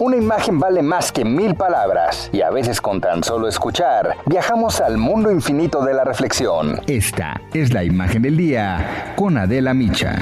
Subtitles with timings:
[0.00, 4.80] Una imagen vale más que mil palabras y a veces con tan solo escuchar viajamos
[4.80, 6.80] al mundo infinito de la reflexión.
[6.86, 10.16] Esta es la imagen del día con Adela Micha.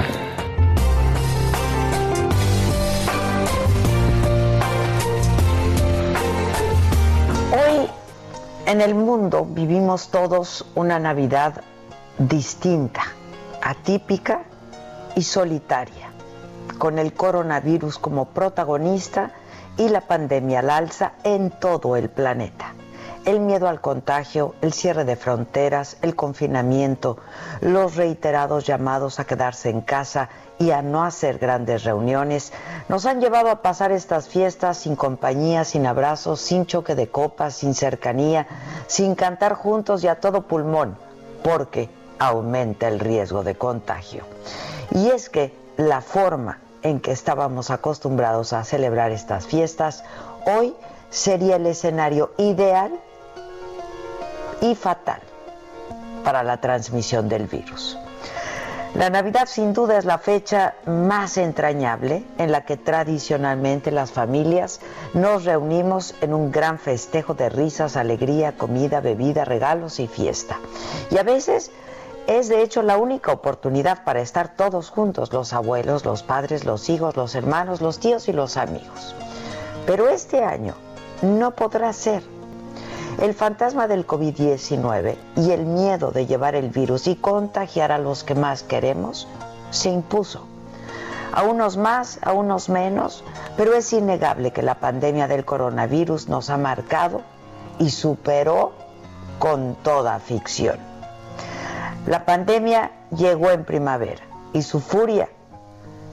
[7.53, 7.89] Hoy
[8.65, 11.61] en el mundo vivimos todos una Navidad
[12.17, 13.03] distinta,
[13.61, 14.41] atípica
[15.15, 16.09] y solitaria,
[16.77, 19.31] con el coronavirus como protagonista
[19.79, 22.75] y la pandemia al alza en todo el planeta.
[23.25, 27.17] El miedo al contagio, el cierre de fronteras, el confinamiento,
[27.61, 32.51] los reiterados llamados a quedarse en casa y a no hacer grandes reuniones
[32.89, 37.55] nos han llevado a pasar estas fiestas sin compañía, sin abrazos, sin choque de copas,
[37.55, 38.47] sin cercanía,
[38.87, 40.97] sin cantar juntos y a todo pulmón,
[41.41, 41.89] porque
[42.19, 44.25] aumenta el riesgo de contagio.
[44.91, 50.03] Y es que la forma en que estábamos acostumbrados a celebrar estas fiestas,
[50.45, 50.73] hoy
[51.09, 52.91] sería el escenario ideal
[54.61, 55.21] y fatal
[56.23, 57.97] para la transmisión del virus.
[58.95, 64.81] La Navidad sin duda es la fecha más entrañable en la que tradicionalmente las familias
[65.13, 70.57] nos reunimos en un gran festejo de risas, alegría, comida, bebida, regalos y fiesta.
[71.11, 71.71] Y a veces
[72.29, 76.87] es de hecho la única oportunidad para estar todos juntos, los abuelos, los padres, los
[76.89, 79.15] hijos, los hermanos, los tíos y los amigos.
[79.87, 80.75] Pero este año
[81.23, 82.21] no podrá ser.
[83.19, 88.23] El fantasma del COVID-19 y el miedo de llevar el virus y contagiar a los
[88.23, 89.27] que más queremos
[89.71, 90.45] se impuso.
[91.33, 93.23] A unos más, a unos menos,
[93.57, 97.21] pero es innegable que la pandemia del coronavirus nos ha marcado
[97.79, 98.71] y superó
[99.39, 100.88] con toda ficción.
[102.07, 105.29] La pandemia llegó en primavera y su furia,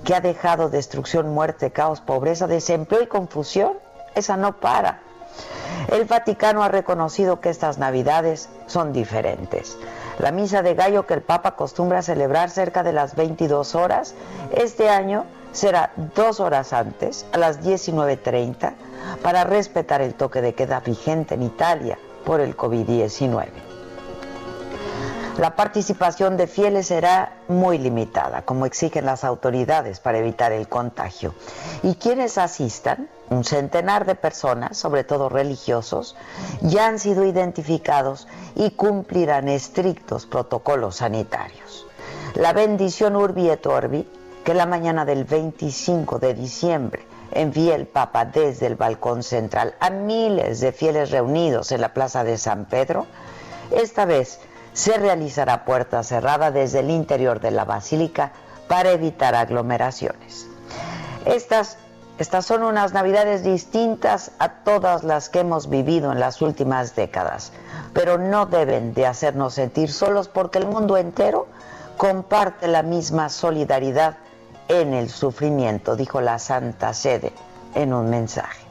[0.04, 3.72] que ha dejado destrucción, muerte, caos, pobreza, desempleo y confusión,
[4.14, 5.00] esa no para.
[5.88, 9.76] El Vaticano ha reconocido que estas navidades son diferentes.
[10.18, 14.14] La misa de gallo que el Papa acostumbra celebrar cerca de las 22 horas,
[14.52, 18.74] este año será dos horas antes, a las 19.30,
[19.22, 23.75] para respetar el toque de queda vigente en Italia por el COVID-19.
[25.38, 31.34] La participación de fieles será muy limitada, como exigen las autoridades para evitar el contagio.
[31.82, 36.16] Y quienes asistan, un centenar de personas, sobre todo religiosos,
[36.62, 41.86] ya han sido identificados y cumplirán estrictos protocolos sanitarios.
[42.34, 44.08] La bendición Urbi et Orbi,
[44.42, 49.90] que la mañana del 25 de diciembre envía el Papa desde el balcón central a
[49.90, 53.06] miles de fieles reunidos en la Plaza de San Pedro,
[53.70, 54.40] esta vez
[54.76, 58.32] se realizará puerta cerrada desde el interior de la basílica
[58.68, 60.46] para evitar aglomeraciones.
[61.24, 61.78] Estas,
[62.18, 67.52] estas son unas navidades distintas a todas las que hemos vivido en las últimas décadas,
[67.94, 71.46] pero no deben de hacernos sentir solos porque el mundo entero
[71.96, 74.18] comparte la misma solidaridad
[74.68, 77.32] en el sufrimiento, dijo la Santa Sede
[77.74, 78.66] en un mensaje.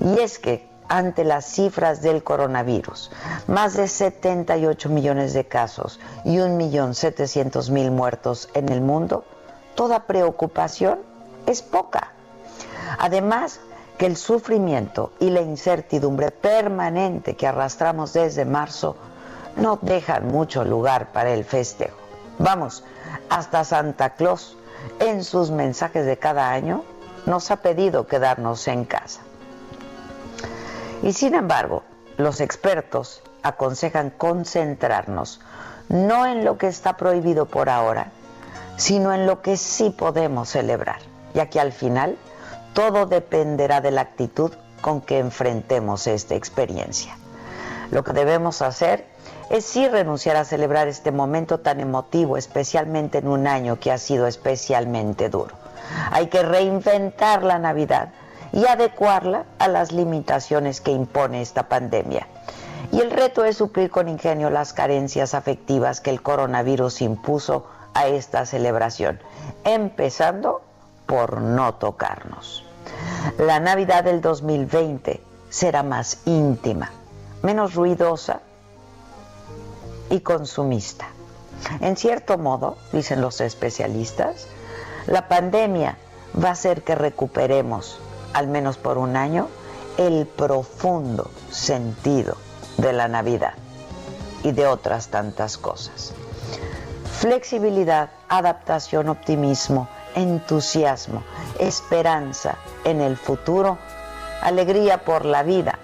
[0.00, 3.10] Y es que ante las cifras del coronavirus,
[3.46, 9.24] más de 78 millones de casos y 1.700.000 muertos en el mundo,
[9.74, 10.98] toda preocupación
[11.46, 12.12] es poca.
[12.98, 13.60] Además,
[13.96, 18.96] que el sufrimiento y la incertidumbre permanente que arrastramos desde marzo
[19.56, 21.96] no dejan mucho lugar para el festejo.
[22.38, 22.84] Vamos,
[23.30, 24.58] hasta Santa Claus,
[24.98, 26.84] en sus mensajes de cada año,
[27.24, 29.22] nos ha pedido quedarnos en casa.
[31.02, 31.82] Y sin embargo,
[32.16, 35.40] los expertos aconsejan concentrarnos
[35.88, 38.12] no en lo que está prohibido por ahora,
[38.76, 41.00] sino en lo que sí podemos celebrar,
[41.34, 42.16] ya que al final
[42.72, 47.16] todo dependerá de la actitud con que enfrentemos esta experiencia.
[47.90, 49.06] Lo que debemos hacer
[49.50, 53.98] es sí renunciar a celebrar este momento tan emotivo, especialmente en un año que ha
[53.98, 55.54] sido especialmente duro.
[56.10, 58.08] Hay que reinventar la Navidad
[58.52, 62.26] y adecuarla a las limitaciones que impone esta pandemia.
[62.92, 68.06] Y el reto es suplir con ingenio las carencias afectivas que el coronavirus impuso a
[68.06, 69.20] esta celebración,
[69.64, 70.62] empezando
[71.06, 72.64] por no tocarnos.
[73.38, 76.90] La Navidad del 2020 será más íntima,
[77.42, 78.40] menos ruidosa
[80.10, 81.08] y consumista.
[81.80, 84.46] En cierto modo, dicen los especialistas,
[85.06, 85.96] la pandemia
[86.42, 87.98] va a hacer que recuperemos
[88.32, 89.48] al menos por un año,
[89.96, 92.36] el profundo sentido
[92.78, 93.54] de la Navidad
[94.42, 96.14] y de otras tantas cosas.
[97.20, 101.22] Flexibilidad, adaptación, optimismo, entusiasmo,
[101.58, 103.78] esperanza en el futuro
[104.42, 105.78] alegría por la vida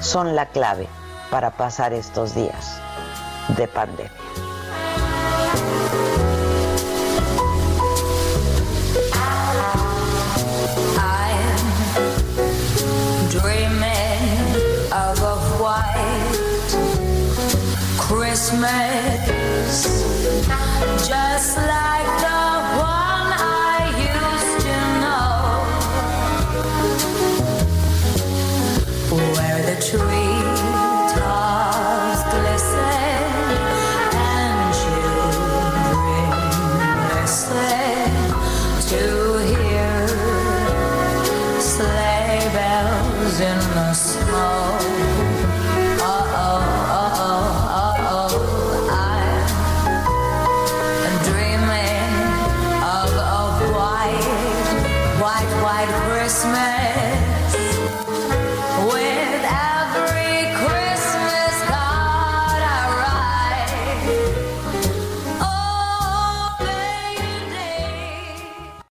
[0.00, 0.88] son la clave
[1.30, 2.80] para pasar estos días
[3.56, 4.12] de pandemia.